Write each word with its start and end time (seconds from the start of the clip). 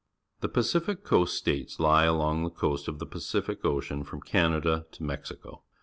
The 0.39 0.49
Pacific 0.49 1.03
Coast 1.03 1.37
States 1.37 1.79
lie 1.79 2.05
along 2.05 2.41
the 2.41 2.49
coast 2.49 2.87
of 2.87 2.97
the 2.97 3.05
Pacific 3.05 3.63
Ocean 3.63 4.03
from 4.03 4.21
Canada 4.21 4.87
to 4.93 5.03
Mexico. 5.03 5.61